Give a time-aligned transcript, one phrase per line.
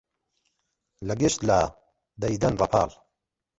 [1.07, 1.59] لە گشت لا
[2.21, 2.89] دەیدەن ڕەپاڵ